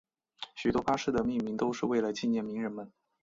[0.55, 2.91] 许多巴士的命名都是为了纪念名人们。